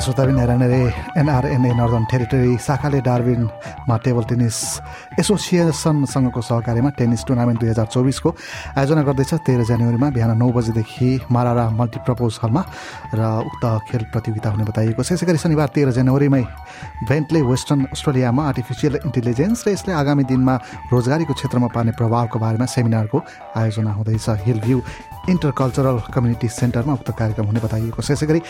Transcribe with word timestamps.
श्रोताबिन 0.00 0.38
हेरानेरे 0.38 0.82
NRNA 1.16 1.72
northern 1.74 2.04
territory 2.10 2.56
शाखाले 2.58 3.00
डार्बिनमा 3.00 3.96
टेबल 4.04 4.24
टेनिस 4.28 4.56
एसोसिएसनसँगको 5.20 6.40
सहकार्यमा 6.40 6.90
टेनिस 6.98 7.24
टुर्नामेन्ट 7.26 7.60
दुई 7.60 7.70
हजार 7.70 7.86
चौबिसको 7.86 8.30
आयोजना 8.76 9.02
गर्दैछ। 9.02 9.32
तेह्र 9.46 9.64
जनवरीमा 9.64 10.08
बिहान 10.10 10.36
नौ 10.36 10.48
बजेदेखि 10.52 11.08
मारारा 11.32 11.64
मल्टिप्रपोज 11.70 12.38
हलमा 12.42 12.62
र 13.14 13.20
उक्त 13.48 13.64
खेल 13.88 14.02
प्रतियोगिता 14.12 14.48
हुने 14.50 14.64
बताइएको 14.68 15.02
छ। 15.02 15.16
यसै 15.16 15.26
गरी 15.26 15.38
शनिबार 15.38 15.68
तेह्र 15.72 15.90
जनवरीमै 15.96 16.42
भेन्टले 17.08 17.40
वेस्टर्न 17.42 17.80
अस्ट्रेलियामा 17.94 18.42
आर्टिफिसियल 18.46 18.94
इन्टेलिजेन्स 19.06 19.58
र 19.64 19.68
यसले 19.72 19.92
आगामी 19.96 20.24
दिनमा 20.28 20.54
रोजगारीको 20.92 21.32
क्षेत्रमा 21.34 21.68
पार्ने 21.72 21.92
प्रभावको 21.96 22.36
बारेमा 22.38 22.66
सेमिनारको 22.66 23.18
आयोजना 23.56 23.92
हुँदैछ। 23.96 24.28
हिल 24.44 24.60
भ्यू 24.60 24.78
इन्टरकल्चरल 25.26 25.98
कम्युनिटी 26.14 26.48
सेन्टरमा 26.48 26.92
उक्त 26.94 27.10
कार्यक्रम 27.18 27.46
हुने 27.46 27.60
बताइएको 27.60 28.02
छ। 28.02 28.10
यसै 28.14 28.26
गरी 28.26 28.40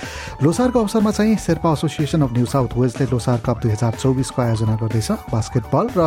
लोसारको 0.45 0.79
अवसरमा 0.81 1.11
चाहिँ 1.17 1.36
Sherpa 1.37 1.73
association 1.73 2.23
of 2.23 2.33
New 2.33 2.47
South 2.47 2.71
Wellesley 2.77 3.07
Losar 3.13 3.39
cup 3.47 3.59
दुई 3.63 3.71
हजार 3.73 3.93
चौबिसको 4.01 4.43
आयोजना 4.43 4.75
गर्दैछ। 4.77 5.11
बास्केटबल 5.31 5.87
र 5.97 6.01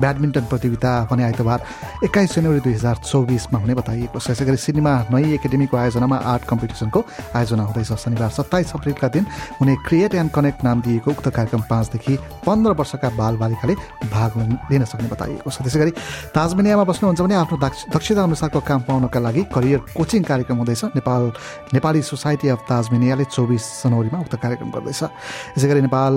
ब्याडमिन्टन 0.00 0.44
प्रतियोगिता 0.50 0.92
पनि 1.10 1.22
आइतबार 1.22 1.60
एक्काइस 2.04 2.34
जनवरी 2.34 2.60
दुई 2.60 2.74
हजार 2.74 2.96
चौबिसमा 3.04 3.58
हुने 3.58 3.74
बताइएको 3.74 4.18
छ। 4.18 4.30
यसै 4.30 4.44
गरी 4.44 4.56
सिनेमा 4.56 4.92
नयाँ 5.10 5.34
एकाडेमीको 5.36 5.76
आयोजनामा 5.76 6.16
आर्ट 6.16 6.44
कम्पिटिसनको 6.50 7.00
आयोजना 7.34 7.62
हुँदैछ। 7.62 7.92
शनिबार 7.96 8.30
सत्ताइस 8.30 8.72
अप्रेलका 8.74 9.08
दिन 9.08 9.24
हुने 9.60 9.74
क्रिएट 9.86 10.14
एन्ड 10.14 10.30
कनेक्ट 10.30 10.64
नाम 10.64 10.80
दिएको 10.82 11.10
उक्त 11.10 11.28
कार्यक्रम 11.28 11.62
पाँचदेखि 11.70 12.14
पन्ध्र 12.46 12.70
वर्षका 12.76 13.08
बालबालिकाले 13.16 13.74
भाग 14.12 14.30
लिन 14.70 14.84
सक्ने 14.84 15.08
बताइएको 15.08 15.50
छ। 15.50 15.62
त्यसै 15.62 15.78
गरी 15.80 15.92
ताजमेनियामा 16.34 16.84
बस्नुहुन्छ 16.84 17.20
भने 17.20 17.34
आफ्नो 17.34 17.56
दक्षता 17.94 18.22
अनुसारको 18.22 18.60
काम 18.60 18.80
पाउनका 18.88 19.20
लागि 19.20 19.42
करियर 19.54 19.78
कोचिङ 19.96 20.22
कार्यक्रम 20.22 20.56
हुँदैछ। 20.62 20.84
नेपाल 20.96 21.22
नेपाली 21.74 22.02
सोसाइटी 22.02 22.48
अफ 22.48 22.60
ताजमेनियाले 22.68 23.24
चौबिस 23.26 23.64
जनवरीमा 23.82 24.18
उक्त 24.20 24.34
कार्यक्रम 24.36 24.70
गर्दैछ। 24.76 25.02
यसै 25.56 25.66
गरी 25.68 25.80
नेपाल 25.88 26.14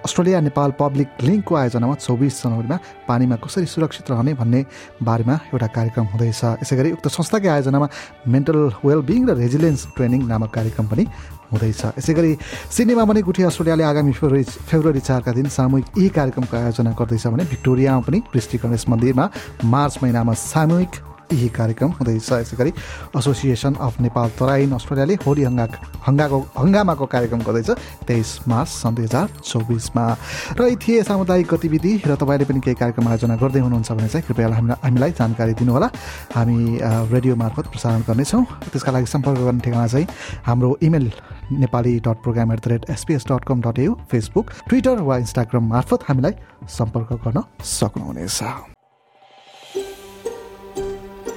अस्ट्रेलिया 0.00 0.40
नेपाल 0.40 0.70
पब्लिक 0.80 1.08
लिङ्कको 1.20 1.54
आयोजनामा 1.60 1.94
चौबिस 2.00 2.34
जनवरीमा 2.42 2.76
पानीमा 3.04 3.36
कसरी 3.36 3.66
सुरक्षित 3.68 4.10
रहने 4.10 4.32
भन्ने 4.32 4.60
बारेमा 5.04 5.34
एउटा 5.52 5.66
कार्यक्रम 5.76 6.06
हुँदैछ। 6.12 6.40
यसै 6.64 6.76
गरी 6.76 6.90
उक्त 6.96 7.06
संस्थाकै 7.12 7.48
आयोजनामा 7.52 7.88
मेन्टल 8.32 8.58
वेलबिङ 8.80 9.20
र 9.28 9.36
रेजिलेन्स 9.36 9.80
ट्रेनिङ 9.96 10.20
नामक 10.24 10.50
कार्यक्रम 10.56 10.86
पनि 10.88 11.04
हुँदैछ। 11.52 12.00
यसै 12.00 12.12
गरी 12.16 12.32
सिडनीमा 12.72 13.04
पनि 13.04 13.20
गुठी 13.28 13.42
अस्ट्रेलियाले 13.44 13.84
आगामी 13.84 14.12
फेब्रुअरी 14.16 14.44
फेब्रुअरी 14.72 15.00
चारका 15.04 15.32
दिन 15.36 15.48
सामूहिक 15.52 15.86
यही 15.98 16.08
कार्यक्रमको 16.16 16.56
आयोजना 16.56 16.90
गर्दैछ 16.96 17.26
भने 17.36 17.44
भिक्टोरियामा 17.52 18.00
पनि 18.08 18.18
पृष्टि 18.32 18.56
गणेश 18.64 18.88
मन्दिरमा 18.88 19.24
मार्च 19.68 19.94
महिनामा 20.02 20.32
सामूहिक 20.48 20.92
यही 21.32 21.48
कार्यक्रम 21.48 21.90
हुँदैछ 21.98 22.30
यसै 22.32 22.56
गरी 22.56 22.72
एसोसिएसन 23.18 23.74
अफ 23.80 24.00
नेपाल 24.00 24.28
तराइन 24.38 24.72
अस्ट्रेलियाले 24.78 25.14
होली 25.26 25.42
हङ्गा 25.44 25.66
हङ्गाको 26.06 26.38
हङ्गामाको 26.58 27.06
कार्यक्रम 27.06 27.40
गर्दैछ 27.48 27.70
तेइस 28.06 28.30
मार्च 28.48 28.68
सन् 28.68 28.94
दुई 28.94 29.04
हजार 29.04 29.28
चौबिसमा। 29.44 30.04
र 30.58 30.60
यी 30.68 30.76
थिए 30.82 31.02
सामुदायिक 31.08 31.46
गतिविधि 31.54 31.92
र 32.06 32.14
तपाईँले 32.16 32.44
पनि 32.50 32.60
केही 32.60 32.76
कार्यक्रम 32.82 33.08
आयोजना 33.08 33.36
गर्दै 33.42 33.60
हुनुहुन्छ 33.60 33.90
भने 33.92 34.08
चाहिँ 34.08 34.24
कृपया 34.26 34.48
हामीलाई 34.54 34.78
हामीलाई 34.84 35.12
जानकारी 35.18 35.52
दिनुहोला। 35.60 35.88
हामी 36.34 36.58
रेडियो 37.14 37.34
मार्फत 37.36 37.66
प्रसारण 37.72 38.00
गर्नेछौँ। 38.08 38.44
त्यसका 38.72 38.90
लागि 38.92 39.06
सम्पर्क 39.06 39.38
गर्ने 39.38 39.60
ठेगाना 39.64 39.86
चाहिँ 39.86 40.06
हाम्रो 40.46 40.70
email 40.82 41.06
Nepali 41.52 41.98
dot 42.06 42.18
programme 42.22 42.52
at 42.52 42.60
the 42.64 42.68
rate 42.68 42.90
SBS 42.90 43.24
dot 43.30 43.44
com 43.44 43.60
dot 43.60 43.78
AU 43.78 43.94
Facebook 44.10 44.50
Twitter 44.68 45.00
वा 45.06 45.16
इन्स्टाग्राम 45.18 45.68
मार्फत 45.68 46.00
हामीलाई 46.08 46.34
सम्पर्क 46.78 47.12
गर्न 47.24 47.42
सक्नुहुनेछ। 47.76 48.79